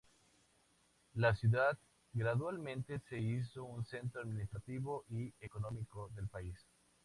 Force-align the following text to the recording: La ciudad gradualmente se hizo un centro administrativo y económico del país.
La 1.13 1.35
ciudad 1.35 1.77
gradualmente 2.13 3.01
se 3.07 3.19
hizo 3.19 3.63
un 3.65 3.85
centro 3.85 4.21
administrativo 4.23 5.05
y 5.11 5.31
económico 5.41 6.09
del 6.15 6.27
país. 6.27 6.55